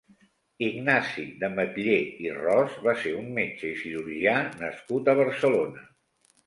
[0.67, 1.99] Ignasi d’Ametller
[2.29, 5.89] i Ros va ser un metge i cirurgià nascut a Barcelona.